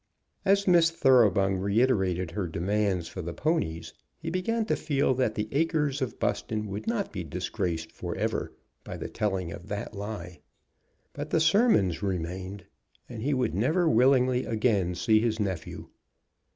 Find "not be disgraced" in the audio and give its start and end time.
6.87-7.91